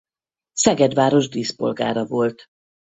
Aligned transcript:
Szeged 0.53 0.93
város 0.93 1.29
díszpolgára 1.29 2.05
volt. 2.05 2.45